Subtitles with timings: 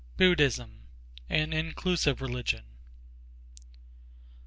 [0.17, 0.87] Buddhism
[1.29, 2.65] an Inclusive Religion.